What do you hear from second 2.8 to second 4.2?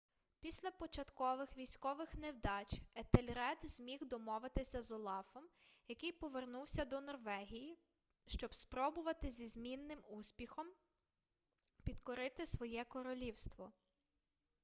етельред зміг